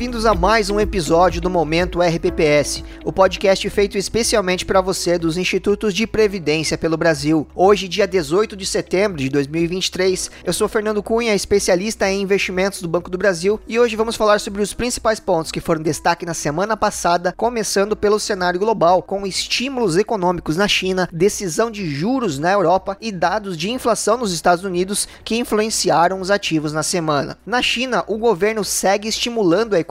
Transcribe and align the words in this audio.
bem-vindos 0.00 0.24
a 0.24 0.34
mais 0.34 0.70
um 0.70 0.80
episódio 0.80 1.42
do 1.42 1.50
Momento 1.50 2.00
RPPS, 2.00 2.82
o 3.04 3.12
podcast 3.12 3.68
feito 3.68 3.98
especialmente 3.98 4.64
para 4.64 4.80
você 4.80 5.18
dos 5.18 5.36
Institutos 5.36 5.92
de 5.92 6.06
Previdência 6.06 6.78
pelo 6.78 6.96
Brasil. 6.96 7.46
Hoje, 7.54 7.86
dia 7.86 8.08
18 8.08 8.56
de 8.56 8.64
setembro 8.64 9.18
de 9.18 9.28
2023, 9.28 10.30
eu 10.42 10.54
sou 10.54 10.68
Fernando 10.68 11.02
Cunha, 11.02 11.34
especialista 11.34 12.10
em 12.10 12.22
investimentos 12.22 12.80
do 12.80 12.88
Banco 12.88 13.10
do 13.10 13.18
Brasil, 13.18 13.60
e 13.68 13.78
hoje 13.78 13.94
vamos 13.94 14.16
falar 14.16 14.40
sobre 14.40 14.62
os 14.62 14.72
principais 14.72 15.20
pontos 15.20 15.52
que 15.52 15.60
foram 15.60 15.82
destaque 15.82 16.24
na 16.24 16.32
semana 16.32 16.78
passada, 16.78 17.34
começando 17.36 17.94
pelo 17.94 18.18
cenário 18.18 18.58
global, 18.58 19.02
com 19.02 19.26
estímulos 19.26 19.98
econômicos 19.98 20.56
na 20.56 20.66
China, 20.66 21.10
decisão 21.12 21.70
de 21.70 21.86
juros 21.90 22.38
na 22.38 22.50
Europa 22.50 22.96
e 23.02 23.12
dados 23.12 23.54
de 23.54 23.70
inflação 23.70 24.16
nos 24.16 24.32
Estados 24.32 24.64
Unidos 24.64 25.06
que 25.22 25.36
influenciaram 25.36 26.22
os 26.22 26.30
ativos 26.30 26.72
na 26.72 26.82
semana. 26.82 27.36
Na 27.44 27.60
China, 27.60 28.02
o 28.06 28.16
governo 28.16 28.64
segue 28.64 29.06
estimulando 29.06 29.74
a 29.74 29.78
economia, 29.78 29.89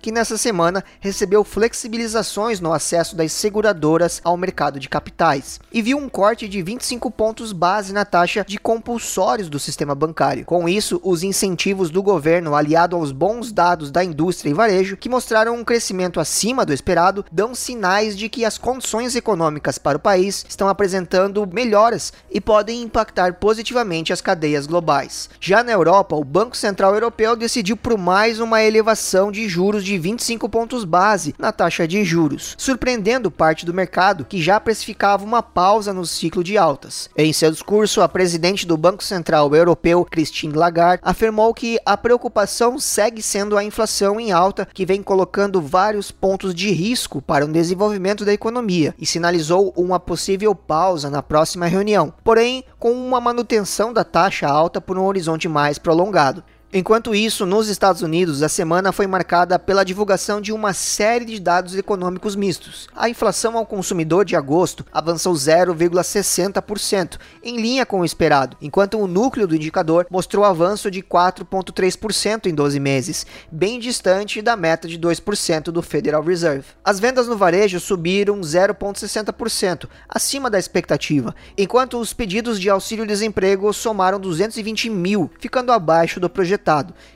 que 0.00 0.12
nessa 0.12 0.38
semana 0.38 0.82
recebeu 1.00 1.44
flexibilizações 1.44 2.60
no 2.60 2.72
acesso 2.72 3.14
das 3.14 3.32
seguradoras 3.32 4.20
ao 4.24 4.36
mercado 4.36 4.80
de 4.80 4.88
capitais 4.88 5.60
e 5.72 5.82
viu 5.82 5.98
um 5.98 6.08
corte 6.08 6.48
de 6.48 6.62
25 6.62 7.10
pontos 7.10 7.52
base 7.52 7.92
na 7.92 8.04
taxa 8.04 8.44
de 8.46 8.58
compulsórios 8.58 9.48
do 9.48 9.58
sistema 9.58 9.94
bancário. 9.94 10.44
Com 10.44 10.68
isso, 10.68 11.00
os 11.02 11.22
incentivos 11.22 11.90
do 11.90 12.02
governo, 12.02 12.54
aliado 12.54 12.96
aos 12.96 13.12
bons 13.12 13.52
dados 13.52 13.90
da 13.90 14.02
indústria 14.02 14.50
e 14.50 14.54
varejo, 14.54 14.96
que 14.96 15.08
mostraram 15.08 15.54
um 15.54 15.64
crescimento 15.64 16.20
acima 16.20 16.64
do 16.64 16.72
esperado, 16.72 17.24
dão 17.30 17.54
sinais 17.54 18.16
de 18.16 18.28
que 18.28 18.44
as 18.44 18.56
condições 18.56 19.14
econômicas 19.14 19.78
para 19.78 19.98
o 19.98 20.00
país 20.00 20.44
estão 20.48 20.68
apresentando 20.68 21.46
melhoras 21.46 22.12
e 22.30 22.40
podem 22.40 22.82
impactar 22.82 23.34
positivamente 23.34 24.12
as 24.12 24.20
cadeias 24.20 24.66
globais. 24.66 25.28
Já 25.40 25.62
na 25.62 25.72
Europa, 25.72 26.16
o 26.16 26.24
Banco 26.24 26.56
Central 26.56 26.94
Europeu 26.94 27.36
decidiu 27.36 27.76
por 27.76 27.98
mais 27.98 28.40
uma 28.40 28.62
elevação 28.62 29.30
de 29.34 29.48
juros 29.48 29.84
de 29.84 29.98
25 29.98 30.48
pontos 30.48 30.84
base 30.84 31.34
na 31.38 31.52
taxa 31.52 31.86
de 31.86 32.04
juros, 32.04 32.54
surpreendendo 32.56 33.30
parte 33.30 33.66
do 33.66 33.74
mercado 33.74 34.24
que 34.24 34.40
já 34.40 34.58
precificava 34.58 35.24
uma 35.24 35.42
pausa 35.42 35.92
no 35.92 36.06
ciclo 36.06 36.42
de 36.42 36.56
altas. 36.56 37.10
Em 37.16 37.32
seu 37.32 37.50
discurso, 37.50 38.00
a 38.00 38.08
presidente 38.08 38.66
do 38.66 38.76
Banco 38.76 39.02
Central 39.02 39.54
Europeu, 39.54 40.04
Christine 40.04 40.54
Lagarde, 40.54 41.02
afirmou 41.04 41.52
que 41.52 41.78
a 41.84 41.96
preocupação 41.96 42.78
segue 42.78 43.20
sendo 43.20 43.58
a 43.58 43.64
inflação 43.64 44.20
em 44.20 44.30
alta, 44.32 44.66
que 44.72 44.86
vem 44.86 45.02
colocando 45.02 45.60
vários 45.60 46.10
pontos 46.10 46.54
de 46.54 46.70
risco 46.70 47.20
para 47.20 47.44
o 47.44 47.52
desenvolvimento 47.52 48.24
da 48.24 48.32
economia, 48.32 48.94
e 48.98 49.04
sinalizou 49.04 49.72
uma 49.76 49.98
possível 49.98 50.54
pausa 50.54 51.10
na 51.10 51.22
próxima 51.22 51.66
reunião, 51.66 52.14
porém 52.22 52.64
com 52.78 52.92
uma 52.92 53.20
manutenção 53.20 53.92
da 53.92 54.04
taxa 54.04 54.46
alta 54.46 54.80
por 54.80 54.96
um 54.96 55.04
horizonte 55.04 55.48
mais 55.48 55.78
prolongado. 55.78 56.44
Enquanto 56.76 57.14
isso, 57.14 57.46
nos 57.46 57.68
Estados 57.68 58.02
Unidos, 58.02 58.42
a 58.42 58.48
semana 58.48 58.90
foi 58.90 59.06
marcada 59.06 59.60
pela 59.60 59.84
divulgação 59.84 60.40
de 60.40 60.52
uma 60.52 60.72
série 60.72 61.24
de 61.24 61.38
dados 61.38 61.76
econômicos 61.76 62.34
mistos. 62.34 62.88
A 62.96 63.08
inflação 63.08 63.56
ao 63.56 63.64
consumidor 63.64 64.24
de 64.24 64.34
agosto 64.34 64.84
avançou 64.92 65.34
0,60%, 65.34 67.16
em 67.44 67.60
linha 67.60 67.86
com 67.86 68.00
o 68.00 68.04
esperado, 68.04 68.56
enquanto 68.60 68.98
o 68.98 69.06
núcleo 69.06 69.46
do 69.46 69.54
indicador 69.54 70.04
mostrou 70.10 70.44
avanço 70.44 70.90
de 70.90 71.00
4,3% 71.00 72.46
em 72.46 72.54
12 72.56 72.80
meses, 72.80 73.24
bem 73.52 73.78
distante 73.78 74.42
da 74.42 74.56
meta 74.56 74.88
de 74.88 74.98
2% 74.98 75.66
do 75.66 75.80
Federal 75.80 76.24
Reserve. 76.24 76.66
As 76.84 76.98
vendas 76.98 77.28
no 77.28 77.36
varejo 77.36 77.78
subiram 77.78 78.40
0,60%, 78.40 79.88
acima 80.08 80.50
da 80.50 80.58
expectativa, 80.58 81.36
enquanto 81.56 82.00
os 82.00 82.12
pedidos 82.12 82.58
de 82.58 82.68
auxílio-desemprego 82.68 83.72
somaram 83.72 84.18
220 84.18 84.90
mil, 84.90 85.30
ficando 85.38 85.70
abaixo 85.70 86.18
do 86.18 86.28
projetado 86.28 86.63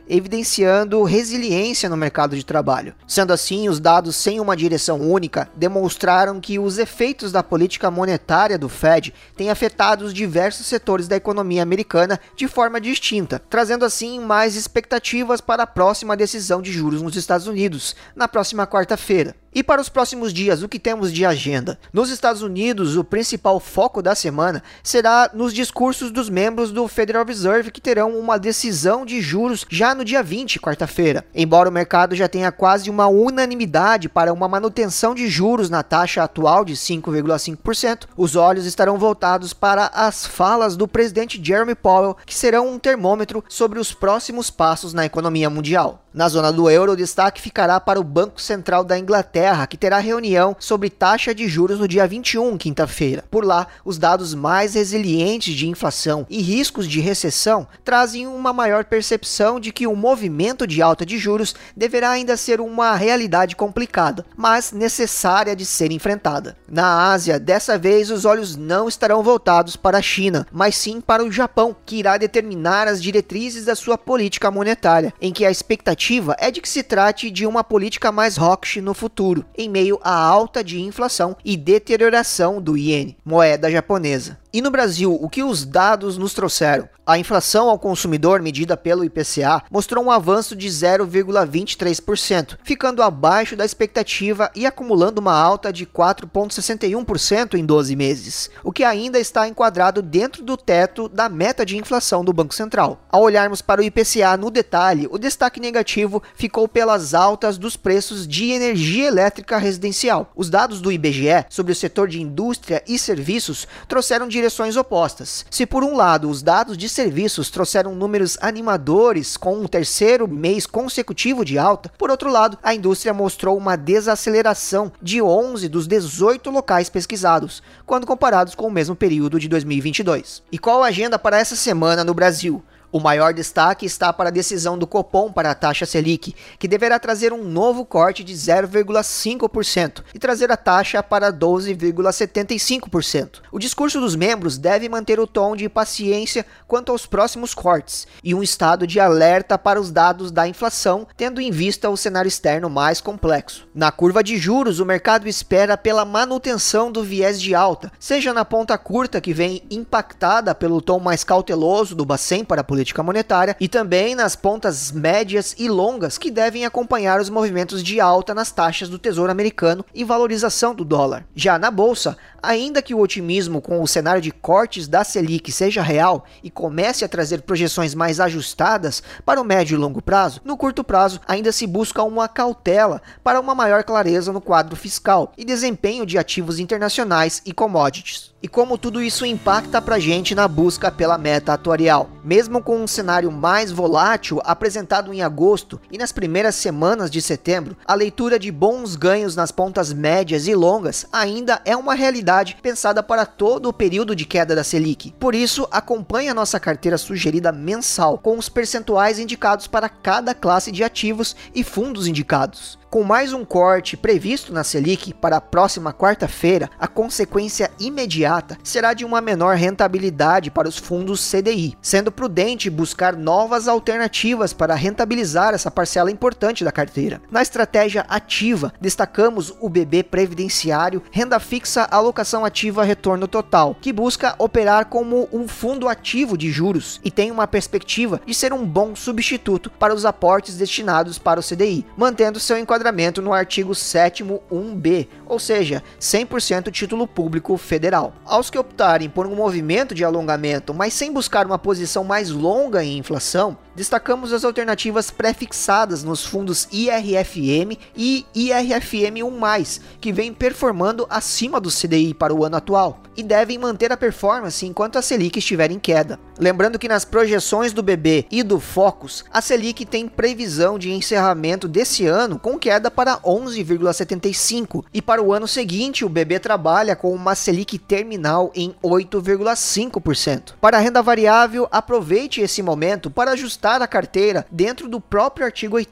evidenciando 0.09 1.03
resiliência 1.03 1.89
no 1.89 1.97
mercado 1.97 2.37
de 2.37 2.45
trabalho. 2.45 2.95
Sendo 3.07 3.33
assim, 3.33 3.69
os 3.69 3.81
dados 3.81 4.17
sem 4.17 4.41
uma 4.41 4.57
direção 4.57 5.01
única 5.01 5.49
demonstraram 5.57 6.41
que 6.41 6.59
os 6.59 6.79
efeitos 6.79 7.33
da 7.33 7.43
política 7.43 7.91
monetária 7.91 8.59
do 8.59 8.69
Fed 8.69 9.15
têm 9.37 9.51
afetado 9.51 10.05
os 10.05 10.15
diversos 10.15 10.67
setores 10.67 11.09
da 11.09 11.17
economia 11.17 11.63
americana 11.63 12.21
de 12.37 12.49
forma 12.49 12.81
distinta, 12.81 13.41
trazendo 13.51 13.85
assim 13.85 14.21
mais 14.21 14.57
expectativas 14.57 15.41
para 15.41 15.63
a 15.63 15.67
próxima 15.67 16.17
decisão 16.17 16.63
de 16.63 16.73
juros 16.73 17.03
nos 17.03 17.17
Estados 17.17 17.47
Unidos, 17.47 17.95
na 18.15 18.29
próxima 18.29 18.67
quarta-feira. 18.67 19.35
E 19.59 19.63
para 19.65 19.81
os 19.81 19.89
próximos 19.89 20.33
dias, 20.33 20.63
o 20.63 20.69
que 20.69 20.79
temos 20.79 21.13
de 21.13 21.27
agenda? 21.27 21.81
Nos 21.93 22.11
Estados 22.11 22.43
Unidos, 22.43 22.97
o 22.97 23.03
principal 23.03 23.59
foco 23.59 24.01
da 24.01 24.15
semana 24.15 24.63
será 24.85 25.33
nos 25.35 25.53
discursos 25.53 26.13
dos 26.13 26.31
membros 26.31 26.71
do 26.71 26.87
Federal 26.87 27.25
Reserve 27.25 27.73
que 27.73 27.81
terão 27.81 28.17
uma 28.17 28.39
decisão 28.39 29.05
de 29.05 29.21
juros 29.21 29.67
já 29.69 29.97
no 29.97 30.05
dia 30.05 30.23
20, 30.23 30.61
quarta-feira. 30.61 31.25
Embora 31.35 31.69
o 31.69 31.73
mercado 31.73 32.15
já 32.15 32.29
tenha 32.29 32.53
quase 32.53 32.89
uma 32.89 33.09
unanimidade 33.09 34.09
para 34.09 34.33
uma 34.33 34.47
manutenção 34.47 35.13
de 35.13 35.27
juros 35.27 35.69
na 35.69 35.83
taxa 35.83 36.23
atual 36.23 36.65
de 36.65 36.75
5,5%, 36.75 38.05
os 38.17 38.37
olhos 38.37 38.65
estarão 38.65 38.97
voltados 38.97 39.53
para 39.53 39.87
as 39.93 40.25
falas 40.25 40.77
do 40.77 40.87
presidente 40.87 41.45
Jeremy 41.45 41.75
Powell, 41.75 42.17
que 42.25 42.33
serão 42.33 42.69
um 42.69 42.79
termômetro 42.79 43.43
sobre 43.49 43.81
os 43.81 43.93
próximos 43.93 44.51
passos 44.51 44.95
na 44.95 45.05
economia 45.05 45.51
mundial. 45.51 46.05
Na 46.19 46.29
zona 46.29 46.51
do 46.51 46.69
euro, 46.69 46.93
o 46.93 46.97
destaque 46.97 47.41
ficará 47.41 47.79
para 47.79 48.01
o 48.01 48.03
Banco 48.03 48.41
Central 48.41 48.83
da 48.83 48.99
Inglaterra, 48.99 49.48
que 49.67 49.77
terá 49.77 49.99
reunião 49.99 50.57
sobre 50.59 50.91
taxa 50.91 51.35
de 51.35 51.49
juros 51.49 51.79
no 51.79 51.89
dia 51.89 52.07
21, 52.07 52.57
quinta-feira. 52.57 53.25
Por 53.31 53.45
lá, 53.45 53.67
os 53.85 53.99
dados 53.99 54.35
mais 54.35 54.75
resilientes 54.75 55.55
de 55.55 55.69
inflação 55.69 56.27
e 56.29 56.41
riscos 56.41 56.87
de 56.89 57.01
recessão 57.01 57.67
trazem 57.85 58.27
uma 58.27 58.53
maior 58.53 58.85
percepção 58.85 59.61
de 59.61 59.73
que 59.73 59.87
o 59.87 59.97
movimento 59.97 60.67
de 60.67 60.83
alta 60.83 61.05
de 61.05 61.19
juros 61.19 61.55
deverá 61.77 62.11
ainda 62.11 62.37
ser 62.37 62.61
uma 62.61 62.95
realidade 62.95 63.57
complicada, 63.57 64.25
mas 64.37 64.73
necessária 64.73 65.55
de 65.55 65.65
ser 65.65 65.93
enfrentada. 65.93 66.57
Na 66.69 67.11
Ásia, 67.11 67.39
dessa 67.39 67.79
vez 67.79 68.11
os 68.11 68.25
olhos 68.25 68.57
não 68.57 68.89
estarão 68.89 69.23
voltados 69.23 69.77
para 69.77 69.99
a 69.99 70.03
China, 70.03 70.47
mas 70.53 70.77
sim 70.77 71.01
para 71.01 71.25
o 71.25 71.33
Japão, 71.33 71.75
que 71.87 71.97
irá 71.97 72.17
determinar 72.17 72.89
as 72.89 73.03
diretrizes 73.03 73.65
da 73.65 73.75
sua 73.75 73.97
política 73.97 74.51
monetária, 74.51 75.13
em 75.21 75.33
que 75.33 75.45
a 75.45 75.51
expectativa 75.51 76.37
é 76.39 76.51
de 76.51 76.61
que 76.61 76.69
se 76.69 76.83
trate 76.83 77.31
de 77.31 77.47
uma 77.47 77.63
política 77.63 78.11
mais 78.11 78.39
hawkish 78.39 78.81
no 78.81 78.95
futuro, 78.95 79.28
em 79.57 79.69
meio 79.69 79.99
à 80.03 80.15
alta 80.15 80.63
de 80.63 80.81
inflação 80.81 81.37
e 81.45 81.57
deterioração 81.57 82.61
do 82.61 82.77
iene, 82.77 83.17
moeda 83.25 83.71
japonesa. 83.71 84.39
E 84.51 84.63
no 84.63 84.71
Brasil, 84.71 85.15
o 85.21 85.29
que 85.29 85.43
os 85.43 85.67
dados 85.67 86.17
nos 86.17 86.33
trouxeram? 86.33 86.89
A 87.09 87.19
inflação 87.19 87.71
ao 87.71 87.79
consumidor 87.79 88.43
medida 88.43 88.77
pelo 88.77 89.03
IPCA 89.03 89.63
mostrou 89.71 90.05
um 90.05 90.11
avanço 90.11 90.55
de 90.55 90.69
0,23%, 90.69 92.59
ficando 92.63 93.03
abaixo 93.03 93.57
da 93.57 93.65
expectativa 93.65 94.51
e 94.55 94.67
acumulando 94.67 95.19
uma 95.19 95.33
alta 95.33 95.73
de 95.73 95.87
4,61% 95.87 97.55
em 97.55 97.65
12 97.65 97.97
meses, 97.97 98.51
o 98.63 98.71
que 98.71 98.85
ainda 98.85 99.19
está 99.19 99.49
enquadrado 99.49 100.03
dentro 100.03 100.43
do 100.43 100.55
teto 100.55 101.09
da 101.09 101.31
meta 101.31 101.65
de 101.65 101.79
inflação 101.79 102.23
do 102.23 102.33
Banco 102.33 102.55
Central. 102.55 103.01
Ao 103.11 103.23
olharmos 103.23 103.63
para 103.63 103.81
o 103.81 103.85
IPCA 103.85 104.37
no 104.39 104.51
detalhe, 104.51 105.09
o 105.11 105.17
destaque 105.17 105.61
negativo 105.61 106.23
ficou 106.35 106.69
pelas 106.69 107.15
altas 107.15 107.57
dos 107.57 107.75
preços 107.75 108.29
de 108.29 108.51
energia 108.51 109.09
elétrica 109.09 109.57
residencial. 109.57 110.31
Os 110.37 110.51
dados 110.51 110.83
do 110.83 110.93
IBGE 110.93 111.47
sobre 111.49 111.73
o 111.73 111.77
setor 111.77 112.07
de 112.07 112.21
indústria 112.21 112.83
e 112.87 112.99
serviços 112.99 113.67
trouxeram 113.89 114.29
direções 114.39 114.77
opostas. 114.77 115.45
Se 115.51 115.67
por 115.67 115.83
um 115.83 115.97
lado 115.97 116.31
os 116.31 116.43
dados 116.43 116.79
de 116.79 116.89
serviços 116.89 117.51
trouxeram 117.51 117.95
números 117.95 118.39
animadores 118.41 119.37
com 119.37 119.59
um 119.59 119.67
terceiro 119.67 120.29
mês 120.29 120.65
consecutivo 120.65 121.45
de 121.45 121.59
alta, 121.59 121.91
por 121.99 122.11
outro 122.11 122.31
lado, 122.31 122.57
a 122.63 122.73
indústria 122.73 123.13
mostrou 123.13 123.59
uma 123.59 123.77
desaceleração 123.77 124.93
de 125.03 125.21
11 125.21 125.69
dos 125.69 125.89
18 125.89 126.51
locais 126.51 126.89
pesquisados, 126.89 127.63
quando 127.85 128.07
comparados 128.07 128.55
com 128.55 128.69
o 128.69 128.71
mesmo 128.71 128.95
período 128.95 129.41
de 129.41 129.49
2022. 129.49 130.43
E 130.53 130.59
qual 130.59 130.85
a 130.85 130.87
agenda 130.87 131.19
para 131.19 131.39
essa 131.39 131.57
semana 131.57 132.05
no 132.05 132.15
Brasil? 132.15 132.63
O 132.91 132.99
maior 132.99 133.35
destaque 133.35 133.85
está 133.85 134.11
para 134.15 134.31
a 134.31 134.33
decisão 134.33 134.79
do 134.79 134.87
Copom 134.87 135.31
para 135.31 135.51
a 135.51 135.55
taxa 135.55 135.85
Selic, 135.85 136.35
que 136.59 136.67
deverá 136.67 136.99
trazer 136.99 137.35
um 137.35 137.45
novo 137.45 137.85
corte 137.85 138.25
de 138.25 138.33
0,5% 138.33 140.05
e 140.15 140.19
trazer 140.19 140.51
a 140.51 140.57
taxa 140.57 141.03
para 141.03 141.31
12,75%. 141.31 143.43
O 143.53 143.59
discurso 143.59 144.01
dos 144.01 144.17
membros 144.17 144.57
deve 144.57 144.89
manter 144.89 145.21
o 145.21 145.27
tom 145.27 145.55
de 145.55 145.69
paciência 145.69 146.47
quanto 146.67 146.91
aos 146.91 147.05
próximos 147.05 147.53
cortes 147.53 148.07
e 148.25 148.35
um 148.35 148.43
estado 148.43 148.87
de 148.87 148.99
alerta 148.99 149.59
para 149.59 149.79
os 149.79 149.91
dados 149.91 150.31
da 150.31 150.49
inflação, 150.49 151.07
tendo 151.15 151.43
em 151.43 151.51
vista 151.51 151.91
o 151.91 151.97
cenário 151.97 152.29
externo 152.29 152.71
mais 152.71 153.03
complexo. 153.03 153.69
Na 153.75 153.93
curva 153.93 154.25
de 154.25 154.39
juros, 154.39 154.81
o 154.81 154.87
mercado 154.87 155.29
espera 155.29 155.77
pela 155.77 156.07
manutenção 156.07 156.91
do 156.91 157.05
viés 157.05 157.39
de 157.39 157.55
alta, 157.55 157.93
seja 158.01 158.33
na 158.33 158.47
ponta 158.47 158.79
curta 158.79 159.21
que 159.21 159.35
vem 159.35 159.63
impactada 159.71 160.55
pelo 160.55 160.81
tom 160.81 160.99
mais 160.99 161.23
cauteloso 161.23 161.95
do 161.95 162.07
Bacen 162.07 162.45
para 162.45 162.63
a 162.63 162.78
política 162.89 163.03
monetária 163.03 163.57
e 163.59 163.69
também 163.69 164.15
nas 164.15 164.37
pontas 164.37 164.93
médias 164.93 165.55
e 165.59 165.69
longas 165.69 166.17
que 166.17 166.31
devem 166.31 166.65
acompanhar 166.65 167.21
os 167.21 167.29
movimentos 167.29 167.83
de 167.83 168.01
alta 168.01 168.35
nas 168.35 168.53
taxas 168.53 168.89
do 168.89 168.99
Tesouro 168.99 169.33
Americano 169.33 169.85
e 169.95 170.05
valorização 170.05 170.75
do 170.75 170.85
dólar. 170.85 171.25
Já 171.35 171.59
na 171.59 171.71
bolsa, 171.71 172.17
ainda 172.43 172.81
que 172.81 172.95
o 172.95 173.01
otimismo 173.01 173.61
com 173.61 173.83
o 173.83 173.89
cenário 173.89 174.23
de 174.23 174.31
cortes 174.31 174.87
da 174.87 175.03
Selic 175.03 175.51
seja 175.51 175.83
real 175.83 176.25
e 176.43 176.51
comece 176.51 177.05
a 177.05 177.09
trazer 177.09 177.43
projeções 177.43 177.95
mais 177.95 178.21
ajustadas 178.21 179.03
para 179.25 179.41
o 179.41 179.45
médio 179.45 179.75
e 179.75 179.79
longo 179.79 180.01
prazo, 180.01 180.41
no 180.45 180.57
curto 180.57 180.85
prazo 180.85 181.21
ainda 181.27 181.51
se 181.51 181.67
busca 181.67 182.03
uma 182.03 182.29
cautela 182.29 183.03
para 183.25 183.41
uma 183.41 183.55
maior 183.55 183.83
clareza 183.83 184.33
no 184.33 184.41
quadro 184.41 184.77
fiscal 184.77 185.33
e 185.37 185.45
desempenho 185.45 186.07
de 186.07 186.17
ativos 186.17 186.59
internacionais 186.59 187.43
e 187.45 187.53
commodities 187.53 188.33
e 188.43 188.47
como 188.47 188.79
tudo 188.79 189.03
isso 189.03 189.27
impacta 189.27 189.83
para 189.83 189.97
a 189.97 189.99
gente 189.99 190.35
na 190.35 190.47
busca 190.47 190.91
pela 190.91 191.19
meta 191.19 191.53
atuarial. 191.53 192.09
Mesmo 192.29 192.63
com 192.63 192.77
um 192.77 192.87
cenário 192.87 193.33
mais 193.33 193.73
volátil 193.73 194.39
apresentado 194.45 195.15
em 195.15 195.23
agosto 195.23 195.81
e 195.91 195.97
nas 195.97 196.13
primeiras 196.13 196.57
semanas 196.57 197.11
de 197.11 197.23
setembro, 197.23 197.75
a 197.87 197.95
leitura 197.95 198.39
de 198.39 198.53
bons 198.53 198.97
ganhos 198.97 199.35
nas 199.35 199.51
pontas 199.51 199.95
médias 199.95 200.47
e 200.47 200.55
longas 200.55 201.07
ainda 201.11 201.63
é 201.65 201.75
uma 201.75 201.95
realidade 201.95 202.59
pensada 202.61 203.03
para 203.03 203.25
todo 203.25 203.71
o 203.71 203.73
período 203.73 204.15
de 204.15 204.27
queda 204.27 204.55
da 204.55 204.63
Selic. 204.63 205.15
Por 205.19 205.35
isso, 205.35 205.67
acompanhe 205.71 206.29
a 206.29 206.35
nossa 206.35 206.61
carteira 206.61 206.99
sugerida 206.99 207.51
mensal 207.51 208.19
com 208.19 208.37
os 208.37 208.51
percentuais 208.51 209.19
indicados 209.19 209.67
para 209.67 209.89
cada 209.89 210.35
classe 210.35 210.71
de 210.71 210.85
ativos 210.85 211.35
e 211.55 211.65
fundos 211.65 212.07
indicados. 212.07 212.79
Com 212.91 213.05
mais 213.05 213.35
um 213.35 213.45
corte 213.45 213.99
previsto 213.99 214.51
na 214.51 214.65
Selic 214.65 215.13
para 215.13 215.37
a 215.37 215.43
próxima 215.43 215.93
quarta-feira, 215.93 216.71
a 216.81 216.89
consequência 216.89 217.71
imediata 217.79 218.57
será 218.65 218.95
de 218.95 219.05
uma 219.05 219.21
menor 219.21 219.57
rentabilidade 219.57 220.51
para 220.51 220.67
os 220.67 220.79
fundos 220.79 221.31
CDI, 221.31 221.77
sendo 221.83 222.11
prudente 222.11 222.71
buscar 222.71 223.15
novas 223.15 223.69
alternativas 223.69 224.55
para 224.55 224.75
rentabilizar 224.75 225.53
essa 225.53 225.71
parcela 225.71 226.11
importante 226.11 226.65
da 226.65 226.73
carteira. 226.73 227.21
Na 227.31 227.43
estratégia 227.43 228.07
ativa, 228.09 228.73
destacamos 228.81 229.53
o 229.61 229.69
BB 229.69 230.05
Previdenciário, 230.05 231.03
renda 231.11 231.39
fixa, 231.39 231.87
alocação 231.91 232.43
ativa, 232.43 232.85
retorno 232.85 233.29
total, 233.29 233.77
que 233.83 233.93
busca 233.93 234.35
operar 234.39 234.87
como 234.87 235.29
um 235.31 235.47
fundo 235.47 235.89
ativo 235.89 236.39
de 236.39 236.51
juros 236.51 237.03
e 237.05 237.11
tem 237.11 237.31
uma 237.31 237.47
perspectiva 237.47 238.19
de 238.25 238.33
ser 238.33 238.55
um 238.55 238.65
bom 238.65 238.97
substituto 238.97 239.71
para 239.79 239.95
os 239.95 240.07
aportes 240.07 240.57
destinados 240.57 241.19
para 241.19 241.39
o 241.39 241.43
CDI, 241.43 241.85
mantendo 241.95 242.41
seu 242.41 242.57
enquadramento 242.57 242.78
enquadramento 242.79 243.21
no 243.21 243.33
artigo 243.33 243.75
7 243.75 244.25
1b, 244.25 245.09
ou 245.29 245.39
seja, 245.39 245.83
100% 246.01 246.71
título 246.71 247.07
público 247.07 247.57
federal. 247.57 248.15
Aos 248.25 248.51
que 248.51 248.59
optarem 248.59 249.09
por 249.09 249.27
um 249.27 249.35
movimento 249.35 249.95
de 249.95 250.05
alongamento, 250.05 250.75
mas 250.75 250.95
sem 250.95 251.13
buscar 251.13 251.47
uma 251.47 251.59
posição 251.59 252.05
mais 252.05 252.31
longa 252.31 252.83
em 252.83 252.99
inflação, 252.99 253.57
destacamos 253.75 254.33
as 254.33 254.45
alternativas 254.45 255.11
prefixadas 255.11 256.03
nos 256.03 256.25
fundos 256.25 256.67
IRFM 256.73 257.79
e 257.97 258.27
IRFM1+, 258.35 259.81
que 260.01 260.13
vêm 260.13 260.35
performando 260.35 261.07
acima 261.09 261.61
do 261.61 261.71
CDI 261.71 262.13
para 262.13 262.35
o 262.35 262.45
ano 262.45 262.57
atual 262.57 263.01
e 263.17 263.23
devem 263.23 263.59
manter 263.59 263.91
a 263.93 263.97
performance 263.97 264.65
enquanto 264.65 264.97
a 264.97 265.03
Selic 265.03 265.39
estiver 265.39 265.73
em 265.73 265.79
queda. 265.79 266.21
Lembrando 266.39 266.79
que 266.79 266.89
nas 266.89 267.05
projeções 267.05 267.73
do 267.73 267.83
BB 267.83 268.27
e 268.31 268.45
do 268.45 268.61
Focus, 268.61 269.25
a 269.33 269.41
Selic 269.41 269.85
tem 269.85 270.07
previsão 270.07 270.79
de 270.79 270.93
encerramento 270.93 271.67
desse 271.67 272.07
ano 272.07 272.39
com 272.39 272.57
queda 272.57 272.91
para 272.91 273.19
11,75 273.19 274.85
e 274.95 275.03
para 275.03 275.18
o 275.21 275.33
ano 275.33 275.49
seguinte 275.49 276.05
o 276.05 276.09
BB 276.09 276.39
trabalha 276.39 276.97
com 276.97 277.13
uma 277.13 277.35
Selic 277.35 277.79
terminal 277.79 278.51
em 278.55 278.75
8,5%. 278.83 280.55
Para 280.61 280.77
a 280.77 280.81
renda 280.81 281.03
variável, 281.03 281.69
aproveite 281.71 282.41
esse 282.41 282.63
momento 282.63 283.11
para 283.11 283.33
ajustar 283.33 283.83
a 283.83 283.87
carteira 283.87 284.47
dentro 284.51 284.89
do 284.89 285.01
próprio 285.01 285.47
artigo 285.47 285.77
8 285.77 285.89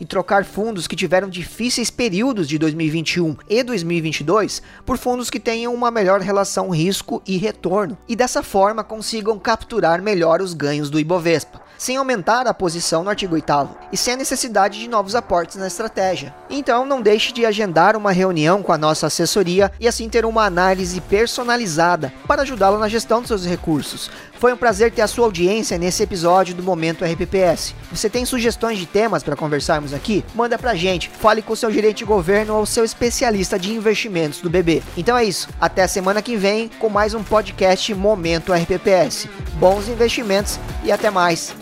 e 0.00 0.04
trocar 0.04 0.44
fundos 0.44 0.86
que 0.86 0.96
tiveram 0.96 1.28
difíceis 1.28 1.90
períodos 1.90 2.48
de 2.48 2.58
2021 2.58 3.36
e 3.48 3.62
2022 3.62 4.62
por 4.86 4.96
fundos 4.96 5.30
que 5.30 5.40
tenham 5.40 5.74
uma 5.74 5.90
melhor 5.90 6.20
relação 6.20 6.70
risco 6.70 7.22
e 7.26 7.36
retorno, 7.36 7.98
e 8.08 8.16
dessa 8.16 8.42
forma 8.42 8.84
consigam 8.84 9.38
capturar 9.38 10.00
melhor 10.00 10.40
os 10.40 10.54
ganhos 10.54 10.90
do 10.90 11.00
Ibovespa, 11.00 11.63
sem 11.78 11.96
aumentar 11.96 12.46
a 12.46 12.54
posição 12.54 13.02
no 13.04 13.10
artigo 13.10 13.34
8 13.34 13.44
e 13.92 13.96
sem 13.96 14.14
a 14.14 14.16
necessidade 14.16 14.78
de 14.78 14.88
novos 14.88 15.14
aportes 15.14 15.56
na 15.56 15.66
estratégia. 15.66 16.34
Então 16.48 16.86
não 16.86 17.02
deixe 17.02 17.32
de 17.32 17.44
agendar 17.44 17.96
uma 17.96 18.12
reunião 18.12 18.62
com 18.62 18.72
a 18.72 18.78
nossa 18.78 19.06
assessoria 19.06 19.70
e 19.78 19.86
assim 19.86 20.08
ter 20.08 20.24
uma 20.24 20.44
análise 20.44 21.00
personalizada 21.00 22.12
para 22.26 22.42
ajudá-lo 22.42 22.78
na 22.78 22.88
gestão 22.88 23.20
dos 23.20 23.28
seus 23.28 23.46
recursos. 23.46 24.10
Foi 24.38 24.52
um 24.52 24.56
prazer 24.56 24.92
ter 24.92 25.00
a 25.00 25.06
sua 25.06 25.24
audiência 25.24 25.78
nesse 25.78 26.02
episódio 26.02 26.54
do 26.54 26.62
Momento 26.62 27.04
RPPS. 27.04 27.74
Você 27.90 28.10
tem 28.10 28.26
sugestões 28.26 28.78
de 28.78 28.84
temas 28.84 29.22
para 29.22 29.36
conversarmos 29.36 29.94
aqui? 29.94 30.24
Manda 30.34 30.58
pra 30.58 30.74
gente. 30.74 31.08
Fale 31.08 31.40
com 31.40 31.52
o 31.52 31.56
seu 31.56 31.72
gerente 31.72 31.98
de 31.98 32.04
governo 32.04 32.56
ou 32.56 32.66
seu 32.66 32.84
especialista 32.84 33.58
de 33.58 33.72
investimentos 33.72 34.40
do 34.40 34.50
BB. 34.50 34.82
Então 34.96 35.16
é 35.16 35.24
isso. 35.24 35.48
Até 35.60 35.86
semana 35.86 36.20
que 36.20 36.36
vem 36.36 36.68
com 36.78 36.90
mais 36.90 37.14
um 37.14 37.22
podcast 37.22 37.94
Momento 37.94 38.52
RPPS. 38.52 39.28
Bons 39.54 39.88
investimentos 39.88 40.58
e 40.82 40.92
até 40.92 41.10
mais. 41.10 41.54